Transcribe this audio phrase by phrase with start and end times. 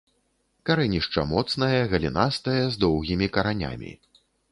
[0.67, 3.93] Карэнішча моцнае, галінастае, з доўгімі каранямі.